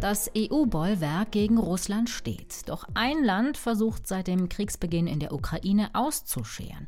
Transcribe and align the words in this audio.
Das 0.00 0.30
EU-Bollwerk 0.36 1.32
gegen 1.32 1.58
Russland 1.58 2.08
steht. 2.08 2.68
Doch 2.68 2.84
ein 2.94 3.24
Land 3.24 3.56
versucht 3.56 4.06
seit 4.06 4.28
dem 4.28 4.48
Kriegsbeginn 4.48 5.08
in 5.08 5.18
der 5.18 5.32
Ukraine 5.32 5.90
auszuscheren. 5.92 6.86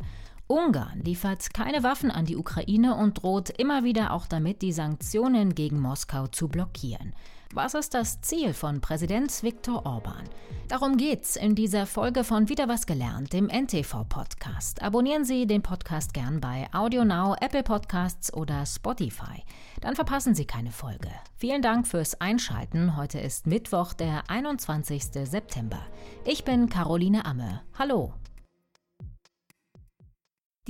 Ungarn 0.50 1.00
liefert 1.04 1.54
keine 1.54 1.84
Waffen 1.84 2.10
an 2.10 2.24
die 2.24 2.36
Ukraine 2.36 2.96
und 2.96 3.22
droht 3.22 3.50
immer 3.50 3.84
wieder 3.84 4.12
auch 4.12 4.26
damit, 4.26 4.62
die 4.62 4.72
Sanktionen 4.72 5.54
gegen 5.54 5.78
Moskau 5.78 6.26
zu 6.26 6.48
blockieren. 6.48 7.14
Was 7.54 7.74
ist 7.74 7.94
das 7.94 8.20
Ziel 8.20 8.52
von 8.52 8.80
Präsident 8.80 9.44
Viktor 9.44 9.86
Orban? 9.86 10.28
Darum 10.66 10.96
geht's 10.96 11.36
in 11.36 11.54
dieser 11.54 11.86
Folge 11.86 12.24
von 12.24 12.48
Wieder 12.48 12.66
was 12.66 12.86
gelernt, 12.86 13.32
dem 13.32 13.48
NTV-Podcast. 13.48 14.82
Abonnieren 14.82 15.24
Sie 15.24 15.46
den 15.46 15.62
Podcast 15.62 16.14
gern 16.14 16.40
bei 16.40 16.66
AudioNow, 16.72 17.36
Apple 17.40 17.62
Podcasts 17.62 18.34
oder 18.34 18.66
Spotify. 18.66 19.44
Dann 19.80 19.94
verpassen 19.94 20.34
Sie 20.34 20.46
keine 20.46 20.72
Folge. 20.72 21.10
Vielen 21.36 21.62
Dank 21.62 21.86
fürs 21.86 22.20
Einschalten. 22.20 22.96
Heute 22.96 23.20
ist 23.20 23.46
Mittwoch, 23.46 23.92
der 23.92 24.28
21. 24.28 25.04
September. 25.12 25.78
Ich 26.24 26.44
bin 26.44 26.68
Caroline 26.68 27.24
Amme. 27.24 27.62
Hallo. 27.78 28.14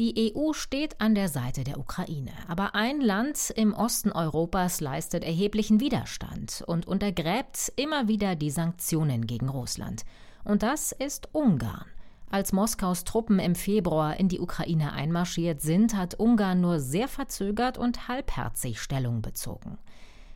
Die 0.01 0.33
EU 0.35 0.55
steht 0.55 0.99
an 0.99 1.15
der 1.15 1.29
Seite 1.29 1.63
der 1.63 1.79
Ukraine, 1.79 2.33
aber 2.49 2.75
ein 2.75 3.03
Land 3.03 3.51
im 3.55 3.75
Osten 3.75 4.11
Europas 4.11 4.81
leistet 4.81 5.23
erheblichen 5.23 5.79
Widerstand 5.79 6.65
und 6.67 6.89
untergräbt 6.89 7.71
immer 7.77 8.09
wieder 8.09 8.35
die 8.35 8.49
Sanktionen 8.49 9.27
gegen 9.27 9.51
Russland. 9.51 10.07
Und 10.43 10.63
das 10.63 10.93
ist 10.93 11.29
Ungarn. 11.35 11.85
Als 12.31 12.55
Moskaus 12.55 13.05
Truppen 13.05 13.39
im 13.39 13.55
Februar 13.55 14.19
in 14.19 14.31
die 14.31 14.41
Ukraine 14.41 14.95
einmarschiert 14.95 15.61
sind, 15.61 15.95
hat 15.95 16.15
Ungarn 16.15 16.63
nur 16.63 16.81
sehr 16.81 17.07
verzögert 17.07 17.77
und 17.77 18.09
halbherzig 18.09 18.81
Stellung 18.81 19.21
bezogen. 19.21 19.77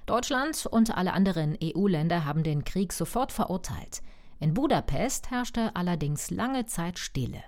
Deutschland 0.04 0.66
und 0.66 0.94
alle 0.94 1.14
anderen 1.14 1.56
EU-Länder 1.64 2.26
haben 2.26 2.42
den 2.42 2.64
Krieg 2.64 2.92
sofort 2.92 3.32
verurteilt. 3.32 4.02
In 4.40 4.52
Budapest 4.52 5.30
herrschte 5.30 5.74
allerdings 5.74 6.30
lange 6.30 6.66
Zeit 6.66 6.98
Stille. 6.98 7.42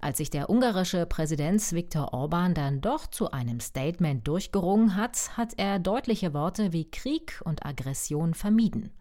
Als 0.00 0.18
sich 0.18 0.30
der 0.30 0.48
ungarische 0.48 1.06
Präsident 1.06 1.72
Viktor 1.72 2.14
Orban 2.14 2.54
dann 2.54 2.80
doch 2.80 3.08
zu 3.08 3.32
einem 3.32 3.58
Statement 3.58 4.26
durchgerungen 4.28 4.94
hat, 4.94 5.36
hat 5.36 5.54
er 5.56 5.80
deutliche 5.80 6.34
Worte 6.34 6.72
wie 6.72 6.88
Krieg 6.88 7.40
und 7.44 7.66
Aggression 7.66 8.34
vermieden. 8.34 8.92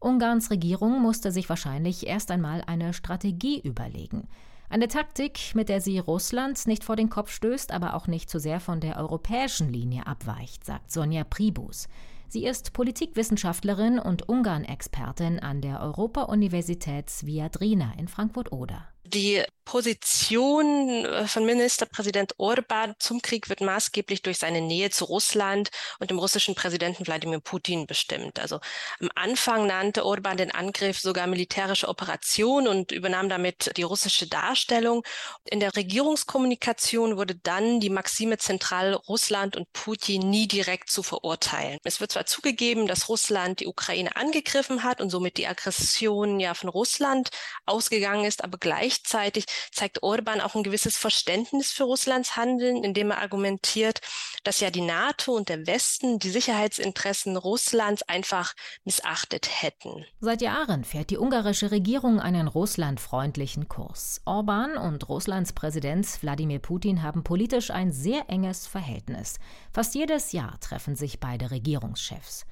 Ungarns 0.00 0.50
Regierung 0.50 1.00
musste 1.00 1.30
sich 1.30 1.48
wahrscheinlich 1.48 2.08
erst 2.08 2.32
einmal 2.32 2.62
eine 2.66 2.92
Strategie 2.92 3.60
überlegen. 3.60 4.26
Eine 4.68 4.88
Taktik, 4.88 5.54
mit 5.54 5.68
der 5.68 5.80
sie 5.80 6.00
Russland 6.00 6.66
nicht 6.66 6.82
vor 6.82 6.96
den 6.96 7.08
Kopf 7.08 7.30
stößt, 7.30 7.70
aber 7.70 7.94
auch 7.94 8.08
nicht 8.08 8.28
zu 8.28 8.40
sehr 8.40 8.58
von 8.58 8.80
der 8.80 8.96
europäischen 8.96 9.68
Linie 9.68 10.06
abweicht, 10.08 10.64
sagt 10.64 10.90
Sonja 10.90 11.22
Pribus. 11.22 11.88
Sie 12.26 12.46
ist 12.46 12.72
Politikwissenschaftlerin 12.72 14.00
und 14.00 14.28
Ungarn-Expertin 14.28 15.38
an 15.38 15.60
der 15.60 15.80
Europa-Universität 15.80 17.12
Viadrina 17.22 17.92
in 17.98 18.08
Frankfurt-Oder. 18.08 18.91
Die 19.14 19.44
Position 19.64 21.04
äh, 21.04 21.26
von 21.26 21.44
Ministerpräsident 21.44 22.34
Orban 22.38 22.94
zum 22.98 23.22
Krieg 23.22 23.48
wird 23.48 23.60
maßgeblich 23.60 24.22
durch 24.22 24.38
seine 24.38 24.60
Nähe 24.60 24.90
zu 24.90 25.04
Russland 25.04 25.70
und 25.98 26.10
dem 26.10 26.18
russischen 26.18 26.54
Präsidenten 26.54 27.06
Wladimir 27.06 27.40
Putin 27.40 27.86
bestimmt. 27.86 28.40
Also 28.40 28.60
am 29.00 29.08
Anfang 29.14 29.66
nannte 29.66 30.04
Orban 30.04 30.36
den 30.36 30.50
Angriff 30.50 30.98
sogar 30.98 31.26
militärische 31.26 31.88
Operation 31.88 32.66
und 32.66 32.92
übernahm 32.92 33.28
damit 33.28 33.76
die 33.76 33.82
russische 33.82 34.26
Darstellung. 34.26 35.04
In 35.44 35.60
der 35.60 35.74
Regierungskommunikation 35.76 37.16
wurde 37.16 37.36
dann 37.36 37.80
die 37.80 37.90
Maxime 37.90 38.38
zentral, 38.38 38.94
Russland 38.94 39.56
und 39.56 39.72
Putin 39.72 40.28
nie 40.28 40.48
direkt 40.48 40.90
zu 40.90 41.02
verurteilen. 41.02 41.78
Es 41.84 42.00
wird 42.00 42.12
zwar 42.12 42.26
zugegeben, 42.26 42.86
dass 42.86 43.08
Russland 43.08 43.60
die 43.60 43.66
Ukraine 43.68 44.16
angegriffen 44.16 44.82
hat 44.82 45.00
und 45.00 45.10
somit 45.10 45.36
die 45.36 45.46
Aggression 45.46 46.40
ja 46.40 46.54
von 46.54 46.68
Russland 46.68 47.30
ausgegangen 47.64 48.24
ist, 48.24 48.42
aber 48.42 48.58
gleich 48.58 49.01
Gleichzeitig 49.02 49.46
zeigt 49.72 50.02
Orban 50.02 50.40
auch 50.40 50.54
ein 50.54 50.62
gewisses 50.62 50.96
Verständnis 50.96 51.72
für 51.72 51.84
Russlands 51.84 52.36
Handeln, 52.36 52.84
indem 52.84 53.10
er 53.10 53.18
argumentiert, 53.18 54.00
dass 54.44 54.60
ja 54.60 54.70
die 54.70 54.80
NATO 54.80 55.32
und 55.32 55.48
der 55.48 55.66
Westen 55.66 56.18
die 56.18 56.30
Sicherheitsinteressen 56.30 57.36
Russlands 57.36 58.02
einfach 58.04 58.54
missachtet 58.84 59.48
hätten. 59.62 60.04
Seit 60.20 60.40
Jahren 60.40 60.84
fährt 60.84 61.10
die 61.10 61.18
ungarische 61.18 61.70
Regierung 61.70 62.20
einen 62.20 62.48
russlandfreundlichen 62.48 63.68
Kurs. 63.68 64.20
Orban 64.24 64.76
und 64.76 65.08
Russlands 65.08 65.52
Präsident 65.52 66.06
Wladimir 66.22 66.60
Putin 66.60 67.02
haben 67.02 67.24
politisch 67.24 67.70
ein 67.70 67.92
sehr 67.92 68.28
enges 68.28 68.66
Verhältnis. 68.66 69.38
Fast 69.72 69.94
jedes 69.94 70.32
Jahr 70.32 70.58
treffen 70.60 70.96
sich 70.96 71.20
beide 71.20 71.50
Regierungschefs. 71.50 72.46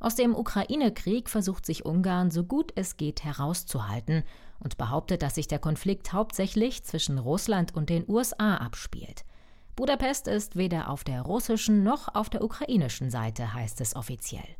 Aus 0.00 0.14
dem 0.14 0.34
Ukraine-Krieg 0.36 1.28
versucht 1.28 1.66
sich 1.66 1.84
Ungarn 1.84 2.30
so 2.30 2.44
gut 2.44 2.72
es 2.76 2.96
geht 2.96 3.24
herauszuhalten 3.24 4.22
und 4.60 4.78
behauptet, 4.78 5.22
dass 5.22 5.34
sich 5.34 5.48
der 5.48 5.58
Konflikt 5.58 6.12
hauptsächlich 6.12 6.84
zwischen 6.84 7.18
Russland 7.18 7.74
und 7.74 7.90
den 7.90 8.04
USA 8.08 8.56
abspielt. 8.56 9.24
Budapest 9.74 10.28
ist 10.28 10.56
weder 10.56 10.90
auf 10.90 11.04
der 11.04 11.22
russischen 11.22 11.82
noch 11.82 12.14
auf 12.14 12.30
der 12.30 12.42
ukrainischen 12.42 13.10
Seite, 13.10 13.54
heißt 13.54 13.80
es 13.80 13.94
offiziell. 13.94 14.56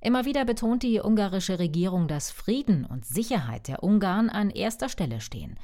Immer 0.00 0.26
wieder 0.26 0.44
betont 0.44 0.82
die 0.82 1.00
ungarische 1.00 1.58
Regierung, 1.58 2.08
dass 2.08 2.30
Frieden 2.30 2.84
und 2.84 3.06
Sicherheit 3.06 3.68
der 3.68 3.82
Ungarn 3.82 4.28
an 4.28 4.50
erster 4.50 4.90
Stelle 4.90 5.22
stehen. 5.22 5.58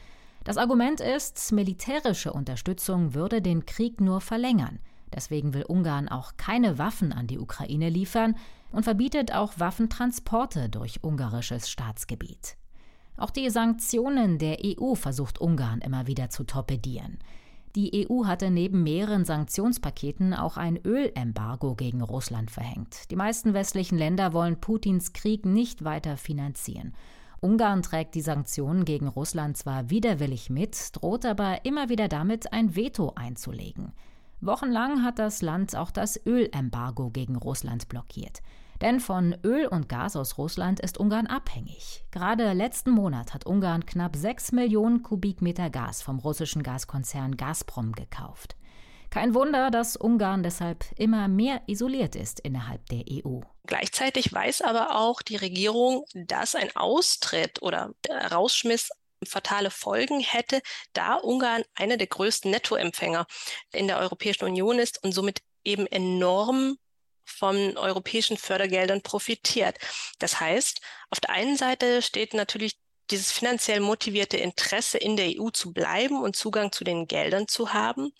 Das 0.44 0.56
Argument 0.56 1.00
ist, 1.00 1.52
militärische 1.52 2.32
Unterstützung 2.32 3.12
würde 3.12 3.42
den 3.42 3.66
Krieg 3.66 4.00
nur 4.00 4.22
verlängern. 4.22 4.78
Deswegen 5.14 5.54
will 5.54 5.64
Ungarn 5.64 6.08
auch 6.08 6.36
keine 6.36 6.78
Waffen 6.78 7.12
an 7.12 7.26
die 7.26 7.38
Ukraine 7.38 7.88
liefern 7.88 8.36
und 8.72 8.84
verbietet 8.84 9.34
auch 9.34 9.54
Waffentransporte 9.58 10.68
durch 10.68 11.02
ungarisches 11.02 11.68
Staatsgebiet. 11.68 12.56
Auch 13.16 13.30
die 13.30 13.50
Sanktionen 13.50 14.38
der 14.38 14.58
EU 14.64 14.94
versucht 14.94 15.40
Ungarn 15.40 15.80
immer 15.80 16.06
wieder 16.06 16.30
zu 16.30 16.44
torpedieren. 16.44 17.18
Die 17.76 18.08
EU 18.08 18.24
hatte 18.24 18.50
neben 18.50 18.82
mehreren 18.82 19.24
Sanktionspaketen 19.24 20.34
auch 20.34 20.56
ein 20.56 20.76
Ölembargo 20.84 21.76
gegen 21.76 22.02
Russland 22.02 22.50
verhängt. 22.50 23.10
Die 23.10 23.16
meisten 23.16 23.54
westlichen 23.54 23.96
Länder 23.96 24.32
wollen 24.32 24.60
Putins 24.60 25.12
Krieg 25.12 25.46
nicht 25.46 25.84
weiter 25.84 26.16
finanzieren. 26.16 26.94
Ungarn 27.40 27.82
trägt 27.82 28.16
die 28.16 28.22
Sanktionen 28.22 28.84
gegen 28.84 29.06
Russland 29.06 29.56
zwar 29.56 29.88
widerwillig 29.88 30.50
mit, 30.50 30.96
droht 30.96 31.24
aber 31.24 31.64
immer 31.64 31.88
wieder 31.88 32.08
damit, 32.08 32.52
ein 32.52 32.74
Veto 32.74 33.12
einzulegen. 33.14 33.92
Wochenlang 34.40 35.04
hat 35.04 35.18
das 35.18 35.42
Land 35.42 35.76
auch 35.76 35.90
das 35.90 36.24
Ölembargo 36.24 37.10
gegen 37.10 37.36
Russland 37.36 37.88
blockiert. 37.88 38.40
Denn 38.80 39.00
von 39.00 39.36
Öl 39.44 39.66
und 39.66 39.90
Gas 39.90 40.16
aus 40.16 40.38
Russland 40.38 40.80
ist 40.80 40.98
Ungarn 40.98 41.26
abhängig. 41.26 42.04
Gerade 42.10 42.54
letzten 42.54 42.90
Monat 42.90 43.34
hat 43.34 43.44
Ungarn 43.44 43.84
knapp 43.84 44.16
6 44.16 44.52
Millionen 44.52 45.02
Kubikmeter 45.02 45.68
Gas 45.68 46.00
vom 46.00 46.18
russischen 46.18 46.62
Gaskonzern 46.62 47.36
Gazprom 47.36 47.92
gekauft. 47.92 48.56
Kein 49.10 49.34
Wunder, 49.34 49.70
dass 49.70 49.96
Ungarn 49.96 50.44
deshalb 50.44 50.84
immer 50.96 51.26
mehr 51.26 51.60
isoliert 51.66 52.14
ist 52.14 52.40
innerhalb 52.40 52.86
der 52.86 53.04
EU. 53.10 53.40
Gleichzeitig 53.66 54.32
weiß 54.32 54.62
aber 54.62 54.96
auch 54.96 55.20
die 55.20 55.36
Regierung, 55.36 56.04
dass 56.14 56.54
ein 56.54 56.74
Austritt 56.76 57.60
oder 57.60 57.90
der 58.06 58.32
Rausschmiss 58.32 58.90
fatale 59.26 59.70
Folgen 59.70 60.20
hätte, 60.20 60.60
da 60.92 61.14
Ungarn 61.16 61.64
einer 61.74 61.96
der 61.96 62.06
größten 62.06 62.50
Nettoempfänger 62.50 63.26
in 63.72 63.86
der 63.86 63.98
Europäischen 63.98 64.44
Union 64.44 64.78
ist 64.78 65.02
und 65.02 65.12
somit 65.12 65.42
eben 65.64 65.86
enorm 65.86 66.78
von 67.24 67.76
europäischen 67.76 68.36
Fördergeldern 68.36 69.02
profitiert. 69.02 69.78
Das 70.18 70.40
heißt, 70.40 70.80
auf 71.10 71.20
der 71.20 71.30
einen 71.30 71.56
Seite 71.56 72.02
steht 72.02 72.34
natürlich 72.34 72.78
dieses 73.10 73.32
finanziell 73.32 73.80
motivierte 73.80 74.36
Interesse 74.36 74.98
in 74.98 75.16
der 75.16 75.32
EU 75.38 75.50
zu 75.50 75.72
bleiben 75.72 76.22
und 76.22 76.36
Zugang 76.36 76.72
zu 76.72 76.84
den 76.84 77.06
Geldern 77.06 77.48
zu 77.48 77.72
haben. 77.72 78.12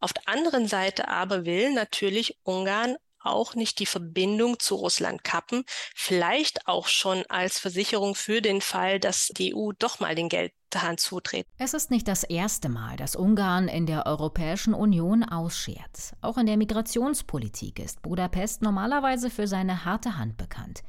Auf 0.00 0.12
der 0.12 0.28
anderen 0.28 0.68
Seite 0.68 1.08
aber 1.08 1.44
will 1.46 1.72
natürlich 1.72 2.38
Ungarn 2.42 2.96
auch 3.24 3.54
nicht 3.54 3.78
die 3.78 3.86
Verbindung 3.86 4.58
zu 4.58 4.74
Russland 4.74 5.24
kappen, 5.24 5.64
vielleicht 5.94 6.66
auch 6.66 6.86
schon 6.88 7.24
als 7.28 7.58
Versicherung 7.58 8.14
für 8.14 8.40
den 8.40 8.60
Fall, 8.60 9.00
dass 9.00 9.28
die 9.28 9.54
EU 9.54 9.72
doch 9.78 10.00
mal 10.00 10.14
den 10.14 10.28
Geldhahn 10.28 10.98
zutritt. 10.98 11.46
Es 11.58 11.74
ist 11.74 11.90
nicht 11.90 12.08
das 12.08 12.24
erste 12.24 12.68
Mal, 12.68 12.96
dass 12.96 13.16
Ungarn 13.16 13.68
in 13.68 13.86
der 13.86 14.06
Europäischen 14.06 14.74
Union 14.74 15.22
ausschert. 15.22 16.12
Auch 16.20 16.38
in 16.38 16.46
der 16.46 16.56
Migrationspolitik 16.56 17.78
ist 17.78 18.02
Budapest 18.02 18.62
normalerweise 18.62 19.30
für 19.30 19.46
seine 19.46 19.84
harte 19.84 20.16
Hand 20.16 20.36
bekannt. 20.36 20.82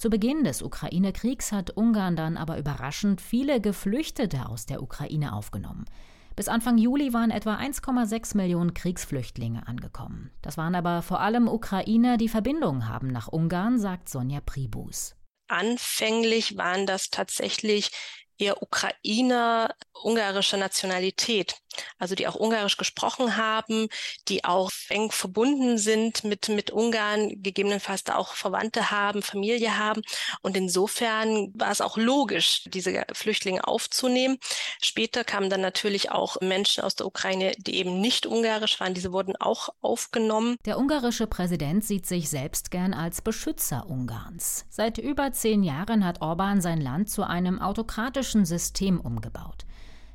Zu 0.00 0.08
Beginn 0.08 0.44
des 0.44 0.62
Ukraine-Kriegs 0.62 1.52
hat 1.52 1.76
Ungarn 1.76 2.16
dann 2.16 2.38
aber 2.38 2.56
überraschend 2.56 3.20
viele 3.20 3.60
Geflüchtete 3.60 4.46
aus 4.46 4.64
der 4.64 4.82
Ukraine 4.82 5.34
aufgenommen. 5.34 5.84
Bis 6.36 6.48
Anfang 6.48 6.78
Juli 6.78 7.12
waren 7.12 7.30
etwa 7.30 7.56
1,6 7.56 8.36
Millionen 8.36 8.74
Kriegsflüchtlinge 8.74 9.66
angekommen. 9.66 10.30
Das 10.42 10.56
waren 10.56 10.74
aber 10.74 11.02
vor 11.02 11.20
allem 11.20 11.48
Ukrainer, 11.48 12.16
die 12.16 12.28
Verbindungen 12.28 12.88
haben 12.88 13.08
nach 13.08 13.28
Ungarn, 13.28 13.78
sagt 13.78 14.08
Sonja 14.08 14.40
Pribus. 14.40 15.16
Anfänglich 15.48 16.56
waren 16.56 16.86
das 16.86 17.10
tatsächlich 17.10 17.90
eher 18.40 18.62
Ukrainer 18.62 19.74
ungarischer 20.02 20.56
Nationalität, 20.56 21.56
also 21.98 22.14
die 22.14 22.26
auch 22.26 22.34
Ungarisch 22.34 22.76
gesprochen 22.76 23.36
haben, 23.36 23.88
die 24.28 24.44
auch 24.44 24.70
eng 24.88 25.10
verbunden 25.10 25.78
sind 25.78 26.24
mit, 26.24 26.48
mit 26.48 26.70
Ungarn, 26.70 27.42
gegebenenfalls 27.42 28.04
da 28.04 28.16
auch 28.16 28.34
Verwandte 28.34 28.90
haben, 28.90 29.22
Familie 29.22 29.78
haben. 29.78 30.02
Und 30.42 30.56
insofern 30.56 31.52
war 31.54 31.70
es 31.70 31.80
auch 31.80 31.96
logisch, 31.96 32.64
diese 32.66 33.04
Flüchtlinge 33.12 33.66
aufzunehmen. 33.66 34.38
Später 34.82 35.24
kamen 35.24 35.50
dann 35.50 35.60
natürlich 35.60 36.10
auch 36.10 36.40
Menschen 36.40 36.82
aus 36.82 36.94
der 36.94 37.06
Ukraine, 37.06 37.52
die 37.58 37.76
eben 37.76 38.00
nicht 38.00 38.26
ungarisch 38.26 38.80
waren. 38.80 38.94
Diese 38.94 39.12
wurden 39.12 39.36
auch 39.36 39.68
aufgenommen. 39.80 40.56
Der 40.64 40.78
ungarische 40.78 41.26
Präsident 41.26 41.84
sieht 41.84 42.06
sich 42.06 42.30
selbst 42.30 42.70
gern 42.70 42.94
als 42.94 43.22
Beschützer 43.22 43.86
Ungarns. 43.88 44.64
Seit 44.70 44.98
über 44.98 45.32
zehn 45.32 45.62
Jahren 45.62 46.04
hat 46.04 46.20
Orban 46.20 46.60
sein 46.60 46.80
Land 46.80 47.10
zu 47.10 47.22
einem 47.22 47.60
autokratischen 47.60 48.29
System 48.44 49.00
umgebaut. 49.00 49.66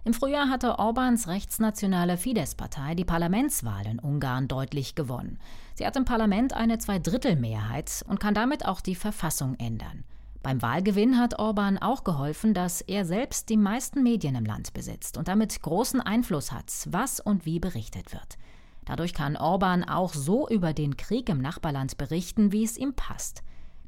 Im 0.05 0.13
Frühjahr 0.13 0.49
hatte 0.49 0.77
Orbans 0.77 1.27
rechtsnationale 1.27 2.17
Fidesz-Partei 2.17 2.93
die 2.93 3.05
Parlamentswahl 3.05 3.87
in 3.87 3.99
Ungarn 3.99 4.47
deutlich 4.47 4.93
gewonnen. 4.93 5.39
Sie 5.73 5.85
hat 5.85 5.95
im 5.95 6.05
Parlament 6.05 6.53
eine 6.53 6.77
Zweidrittelmehrheit 6.77 8.03
und 8.07 8.19
kann 8.19 8.35
damit 8.35 8.65
auch 8.65 8.81
die 8.81 8.95
Verfassung 8.95 9.55
ändern. 9.55 10.03
Beim 10.43 10.61
Wahlgewinn 10.61 11.17
hat 11.17 11.39
Orban 11.39 11.79
auch 11.79 12.03
geholfen, 12.03 12.53
dass 12.53 12.81
er 12.81 13.03
selbst 13.03 13.49
die 13.49 13.57
meisten 13.57 14.03
Medien 14.03 14.35
im 14.35 14.45
Land 14.45 14.73
besitzt 14.73 15.17
und 15.17 15.27
damit 15.27 15.59
großen 15.59 16.01
Einfluss 16.01 16.51
hat, 16.51 16.71
was 16.85 17.19
und 17.19 17.47
wie 17.47 17.59
berichtet 17.59 18.13
wird. 18.13 18.37
Dadurch 18.85 19.13
kann 19.13 19.37
Orban 19.37 19.83
auch 19.83 20.13
so 20.13 20.47
über 20.47 20.73
den 20.73 20.97
Krieg 20.97 21.29
im 21.29 21.41
Nachbarland 21.41 21.97
berichten, 21.97 22.51
wie 22.51 22.63
es 22.63 22.77
ihm 22.77 22.93
passt. 22.93 23.41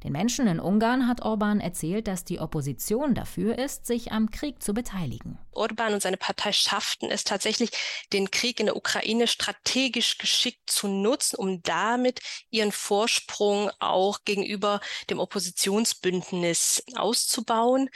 Den 0.03 0.11
Menschen 0.11 0.47
in 0.47 0.59
Ungarn 0.59 1.07
hat 1.07 1.21
Orban 1.21 1.59
erzählt, 1.59 2.07
dass 2.07 2.23
die 2.23 2.39
Opposition 2.39 3.15
dafür 3.15 3.57
ist, 3.57 3.85
sich 3.85 4.11
am 4.11 4.29
Krieg 4.29 4.61
zu 4.61 4.73
beteiligen. 4.73 5.39
Orban 5.57 5.93
und 5.93 6.01
seine 6.01 6.17
Partei 6.17 6.53
schafften 6.53 7.09
es 7.09 7.23
tatsächlich, 7.23 7.71
den 8.13 8.29
Krieg 8.31 8.59
in 8.59 8.67
der 8.67 8.75
Ukraine 8.75 9.27
strategisch 9.27 10.17
geschickt 10.19 10.69
zu 10.69 10.87
nutzen, 10.87 11.35
um 11.35 11.63
damit 11.63 12.21
ihren 12.51 12.71
Vorsprung 12.71 13.71
auch 13.79 14.19
gegenüber 14.23 14.79
dem 15.09 15.19
Oppositionsbündnis 15.19 16.83
auszubauen. 16.95 17.89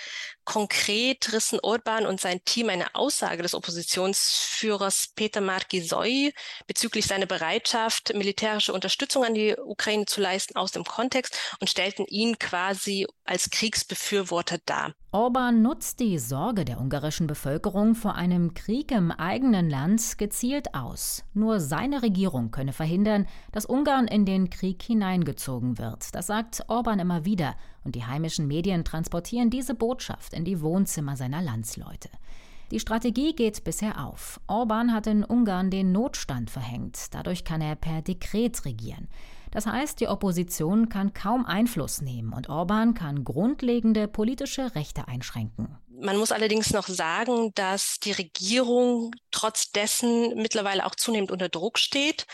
Konkret 0.43 1.31
rissen 1.31 1.59
Orban 1.61 2.07
und 2.07 2.19
sein 2.19 2.43
Team 2.43 2.69
eine 2.69 2.95
Aussage 2.95 3.43
des 3.43 3.53
Oppositionsführers 3.53 5.09
Peter 5.15 5.39
Markisoy 5.39 6.33
bezüglich 6.65 7.05
seiner 7.05 7.27
Bereitschaft, 7.27 8.13
militärische 8.15 8.73
Unterstützung 8.73 9.23
an 9.23 9.35
die 9.35 9.55
Ukraine 9.55 10.05
zu 10.07 10.19
leisten, 10.19 10.57
aus 10.57 10.71
dem 10.71 10.83
Kontext 10.83 11.37
und 11.59 11.69
stellten 11.69 11.90
ihn 11.99 12.37
quasi 12.39 13.07
als 13.25 13.49
Kriegsbefürworter 13.49 14.59
dar. 14.65 14.93
Orban 15.11 15.61
nutzt 15.61 15.99
die 15.99 16.17
Sorge 16.17 16.65
der 16.65 16.79
ungarischen 16.79 17.27
Bevölkerung 17.27 17.95
vor 17.95 18.15
einem 18.15 18.53
Krieg 18.53 18.91
im 18.91 19.11
eigenen 19.11 19.69
Land 19.69 20.17
gezielt 20.17 20.73
aus. 20.73 21.23
Nur 21.33 21.59
seine 21.59 22.01
Regierung 22.01 22.51
könne 22.51 22.73
verhindern, 22.73 23.27
dass 23.51 23.65
Ungarn 23.65 24.07
in 24.07 24.25
den 24.25 24.49
Krieg 24.49 24.81
hineingezogen 24.81 25.77
wird. 25.77 26.15
Das 26.15 26.27
sagt 26.27 26.63
Orban 26.67 26.99
immer 26.99 27.25
wieder, 27.25 27.55
und 27.83 27.95
die 27.95 28.05
heimischen 28.05 28.47
Medien 28.47 28.85
transportieren 28.85 29.49
diese 29.49 29.75
Botschaft 29.75 30.33
in 30.33 30.45
die 30.45 30.61
Wohnzimmer 30.61 31.17
seiner 31.17 31.41
Landsleute. 31.41 32.09
Die 32.71 32.79
Strategie 32.79 33.33
geht 33.33 33.65
bisher 33.65 34.05
auf. 34.05 34.39
Orban 34.47 34.93
hat 34.93 35.05
in 35.05 35.25
Ungarn 35.25 35.69
den 35.69 35.91
Notstand 35.91 36.49
verhängt. 36.49 37.13
Dadurch 37.13 37.43
kann 37.43 37.59
er 37.59 37.75
per 37.75 38.01
Dekret 38.01 38.63
regieren. 38.63 39.09
Das 39.51 39.67
heißt, 39.67 39.99
die 39.99 40.07
Opposition 40.07 40.89
kann 40.89 41.13
kaum 41.13 41.45
Einfluss 41.45 42.01
nehmen 42.01 42.33
und 42.33 42.49
Orban 42.49 42.93
kann 42.93 43.23
grundlegende 43.23 44.07
politische 44.07 44.75
Rechte 44.75 45.07
einschränken. 45.07 45.77
Man 46.01 46.17
muss 46.17 46.31
allerdings 46.31 46.73
noch 46.73 46.87
sagen, 46.87 47.51
dass 47.53 47.99
die 47.99 48.11
Regierung 48.11 49.13
trotz 49.29 49.71
dessen 49.71 50.33
mittlerweile 50.35 50.87
auch 50.87 50.95
zunehmend 50.95 51.29
unter 51.29 51.47
Druck 51.47 51.77
steht, 51.77 52.25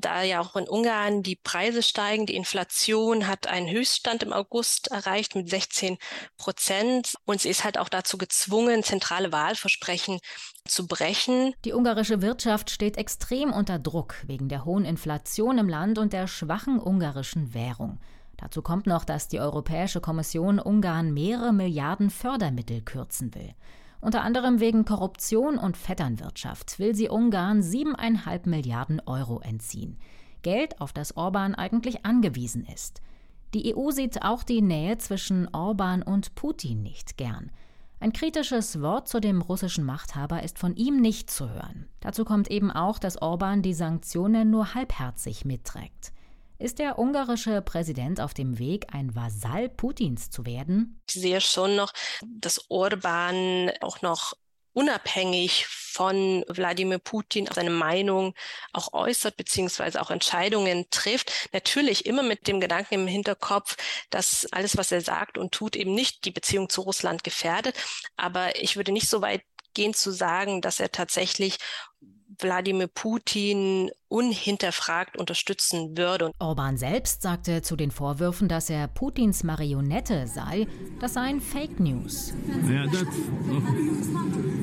da 0.00 0.22
ja 0.22 0.40
auch 0.40 0.54
in 0.54 0.68
Ungarn 0.68 1.24
die 1.24 1.34
Preise 1.34 1.82
steigen. 1.82 2.26
Die 2.26 2.36
Inflation 2.36 3.26
hat 3.26 3.48
einen 3.48 3.68
Höchststand 3.68 4.22
im 4.22 4.32
August 4.32 4.92
erreicht 4.92 5.34
mit 5.34 5.50
16 5.50 5.98
Prozent 6.36 7.14
und 7.24 7.40
sie 7.40 7.48
ist 7.48 7.64
halt 7.64 7.78
auch 7.78 7.88
dazu 7.88 8.16
gezwungen, 8.16 8.84
zentrale 8.84 9.32
Wahlversprechen 9.32 10.20
zu 10.64 10.86
brechen. 10.86 11.52
Die 11.64 11.72
ungarische 11.72 12.22
Wirtschaft 12.22 12.70
steht 12.70 12.96
extrem 12.96 13.52
unter 13.52 13.80
Druck 13.80 14.14
wegen 14.26 14.48
der 14.48 14.64
hohen 14.64 14.84
Inflation 14.84 15.58
im 15.58 15.68
Land 15.68 15.98
und 15.98 16.12
der 16.12 16.28
schwachen 16.28 16.80
ungarischen 16.80 17.54
Währung. 17.54 17.98
Dazu 18.36 18.62
kommt 18.62 18.86
noch, 18.86 19.04
dass 19.04 19.28
die 19.28 19.40
Europäische 19.40 20.00
Kommission 20.00 20.58
Ungarn 20.58 21.14
mehrere 21.14 21.52
Milliarden 21.52 22.10
Fördermittel 22.10 22.82
kürzen 22.82 23.34
will. 23.34 23.54
Unter 24.00 24.22
anderem 24.22 24.60
wegen 24.60 24.84
Korruption 24.84 25.58
und 25.58 25.76
Vetternwirtschaft 25.76 26.78
will 26.78 26.94
sie 26.94 27.08
Ungarn 27.08 27.62
siebeneinhalb 27.62 28.46
Milliarden 28.46 29.00
Euro 29.06 29.40
entziehen. 29.40 29.98
Geld, 30.42 30.80
auf 30.80 30.92
das 30.92 31.16
Orban 31.16 31.54
eigentlich 31.54 32.04
angewiesen 32.04 32.66
ist. 32.72 33.00
Die 33.54 33.74
EU 33.74 33.90
sieht 33.90 34.22
auch 34.22 34.42
die 34.42 34.60
Nähe 34.62 34.98
zwischen 34.98 35.48
Orban 35.54 36.02
und 36.02 36.34
Putin 36.34 36.82
nicht 36.82 37.16
gern. 37.16 37.50
Ein 37.98 38.12
kritisches 38.12 38.82
Wort 38.82 39.08
zu 39.08 39.20
dem 39.20 39.40
russischen 39.40 39.84
Machthaber 39.84 40.42
ist 40.42 40.58
von 40.58 40.76
ihm 40.76 41.00
nicht 41.00 41.30
zu 41.30 41.48
hören. 41.48 41.88
Dazu 42.00 42.26
kommt 42.26 42.50
eben 42.50 42.70
auch, 42.70 42.98
dass 42.98 43.20
Orban 43.20 43.62
die 43.62 43.72
Sanktionen 43.72 44.50
nur 44.50 44.74
halbherzig 44.74 45.46
mitträgt. 45.46 46.12
Ist 46.58 46.78
der 46.78 46.98
ungarische 46.98 47.60
Präsident 47.60 48.20
auf 48.20 48.32
dem 48.32 48.58
Weg, 48.58 48.86
ein 48.92 49.14
Vasall 49.14 49.68
Putins 49.68 50.30
zu 50.30 50.46
werden? 50.46 51.02
Ich 51.08 51.14
sehe 51.14 51.40
schon 51.42 51.76
noch, 51.76 51.92
dass 52.24 52.70
Orban 52.70 53.70
auch 53.82 54.00
noch 54.00 54.32
unabhängig 54.72 55.66
von 55.66 56.44
Wladimir 56.48 56.98
Putin 56.98 57.48
seine 57.52 57.70
Meinung 57.70 58.34
auch 58.72 58.92
äußert, 58.92 59.36
beziehungsweise 59.36 60.00
auch 60.00 60.10
Entscheidungen 60.10 60.86
trifft. 60.90 61.48
Natürlich 61.52 62.04
immer 62.06 62.22
mit 62.22 62.46
dem 62.46 62.60
Gedanken 62.60 62.94
im 62.94 63.06
Hinterkopf, 63.06 63.76
dass 64.10 64.46
alles, 64.52 64.76
was 64.76 64.92
er 64.92 65.00
sagt 65.00 65.38
und 65.38 65.52
tut, 65.52 65.76
eben 65.76 65.94
nicht 65.94 66.24
die 66.24 66.30
Beziehung 66.30 66.68
zu 66.68 66.82
Russland 66.82 67.24
gefährdet. 67.24 67.74
Aber 68.16 68.60
ich 68.60 68.76
würde 68.76 68.92
nicht 68.92 69.08
so 69.08 69.22
weit 69.22 69.42
gehen 69.72 69.94
zu 69.94 70.10
sagen, 70.10 70.62
dass 70.62 70.80
er 70.80 70.90
tatsächlich 70.90 71.58
Wladimir 72.40 72.86
Putin 72.88 73.90
unhinterfragt 74.08 75.16
unterstützen 75.16 75.96
würde. 75.96 76.32
Orban 76.38 76.76
selbst 76.76 77.22
sagte 77.22 77.62
zu 77.62 77.76
den 77.76 77.90
Vorwürfen, 77.90 78.48
dass 78.48 78.70
er 78.70 78.88
Putins 78.88 79.42
Marionette 79.42 80.26
sei, 80.26 80.66
das 81.00 81.14
seien 81.14 81.40
Fake 81.40 81.80
News. 81.80 82.32
Yeah, 82.68 82.86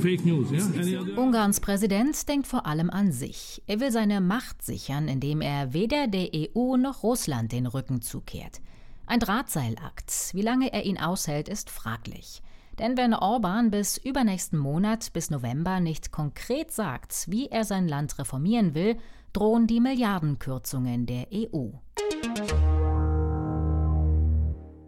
Fake 0.02 0.26
News 0.26 0.52
yeah? 0.52 1.02
Ungarns 1.18 1.60
Präsident 1.60 2.28
denkt 2.28 2.48
vor 2.48 2.66
allem 2.66 2.90
an 2.90 3.12
sich. 3.12 3.62
Er 3.68 3.80
will 3.80 3.92
seine 3.92 4.22
Macht 4.22 4.64
sichern, 4.64 5.08
indem 5.08 5.42
er 5.42 5.74
weder 5.74 6.08
der 6.08 6.30
EU 6.34 6.78
noch 6.78 7.04
Russland 7.04 7.52
den 7.52 7.66
Rücken 7.66 8.02
zukehrt. 8.02 8.62
Ein 9.06 9.20
Drahtseilakt. 9.20 10.34
Wie 10.34 10.42
lange 10.42 10.72
er 10.72 10.84
ihn 10.84 10.98
aushält, 10.98 11.50
ist 11.50 11.70
fraglich. 11.70 12.42
Denn 12.80 12.98
wenn 12.98 13.14
Orban 13.14 13.72
bis 13.72 13.98
übernächsten 13.98 14.58
Monat, 14.58 15.14
bis 15.14 15.30
November, 15.30 15.80
nicht 15.80 16.12
konkret 16.12 16.72
sagt, 16.72 17.30
wie 17.30 17.48
er 17.48 17.66
sein 17.66 17.88
Land 17.88 18.18
reformieren 18.18 18.74
will, 18.74 18.98
drohen 19.32 19.68
die 19.68 19.80
Milliardenkürzungen 19.80 21.06
der 21.06 21.28
EU. 21.34 21.70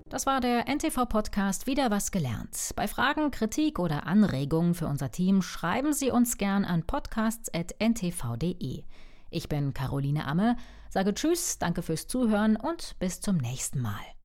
Das 0.09 0.25
war 0.25 0.39
der 0.39 0.67
NTV-Podcast 0.67 1.67
Wieder 1.67 1.91
was 1.91 2.11
gelernt. 2.11 2.71
Bei 2.75 2.87
Fragen, 2.87 3.31
Kritik 3.31 3.79
oder 3.79 4.07
Anregungen 4.07 4.73
für 4.73 4.87
unser 4.87 5.11
Team 5.11 5.41
schreiben 5.41 5.93
Sie 5.93 6.11
uns 6.11 6.37
gern 6.37 6.63
an 6.63 6.83
podcasts.ntv.de. 6.83 8.83
Ich 9.31 9.49
bin 9.49 9.73
Caroline 9.73 10.25
Amme, 10.25 10.55
sage 10.89 11.13
Tschüss, 11.13 11.59
danke 11.59 11.81
fürs 11.81 12.07
Zuhören 12.07 12.55
und 12.55 12.97
bis 12.99 13.19
zum 13.19 13.37
nächsten 13.37 13.81
Mal. 13.81 14.05